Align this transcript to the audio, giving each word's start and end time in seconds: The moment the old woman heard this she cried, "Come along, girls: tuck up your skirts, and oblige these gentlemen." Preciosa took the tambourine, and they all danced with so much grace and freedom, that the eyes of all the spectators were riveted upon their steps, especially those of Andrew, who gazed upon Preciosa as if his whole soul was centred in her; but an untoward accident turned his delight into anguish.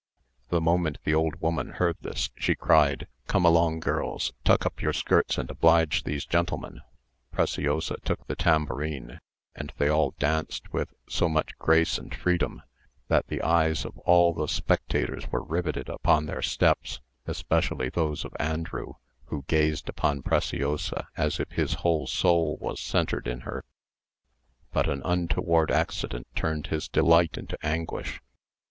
The 0.49 0.59
moment 0.59 0.97
the 1.03 1.13
old 1.13 1.39
woman 1.41 1.73
heard 1.73 1.95
this 2.01 2.31
she 2.35 2.55
cried, 2.55 3.07
"Come 3.27 3.45
along, 3.45 3.81
girls: 3.81 4.33
tuck 4.43 4.65
up 4.65 4.81
your 4.81 4.93
skirts, 4.93 5.37
and 5.37 5.47
oblige 5.51 6.05
these 6.05 6.25
gentlemen." 6.25 6.81
Preciosa 7.31 7.97
took 8.03 8.25
the 8.25 8.35
tambourine, 8.35 9.19
and 9.53 9.71
they 9.77 9.89
all 9.89 10.15
danced 10.17 10.73
with 10.73 10.91
so 11.07 11.29
much 11.29 11.55
grace 11.59 11.99
and 11.99 12.15
freedom, 12.15 12.63
that 13.09 13.27
the 13.27 13.43
eyes 13.43 13.85
of 13.85 13.95
all 13.99 14.33
the 14.33 14.47
spectators 14.47 15.27
were 15.29 15.43
riveted 15.43 15.87
upon 15.87 16.25
their 16.25 16.41
steps, 16.41 16.99
especially 17.27 17.89
those 17.89 18.25
of 18.25 18.35
Andrew, 18.39 18.93
who 19.25 19.45
gazed 19.47 19.87
upon 19.87 20.23
Preciosa 20.23 21.09
as 21.15 21.39
if 21.39 21.51
his 21.51 21.73
whole 21.85 22.07
soul 22.07 22.57
was 22.59 22.81
centred 22.81 23.27
in 23.27 23.41
her; 23.41 23.63
but 24.73 24.89
an 24.89 25.03
untoward 25.05 25.69
accident 25.69 26.25
turned 26.33 26.65
his 26.65 26.87
delight 26.89 27.37
into 27.37 27.55
anguish. 27.63 28.19